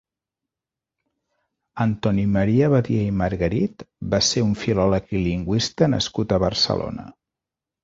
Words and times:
Antoni 1.85 2.23
Maria 2.37 2.71
Badia 2.77 3.03
i 3.11 3.13
Margarit 3.19 3.87
va 4.15 4.21
ser 4.31 4.45
un 4.49 4.57
filòleg 4.65 5.15
i 5.19 5.23
lingüista 5.29 5.93
nascut 5.99 6.37
a 6.37 6.43
Barcelona. 6.49 7.09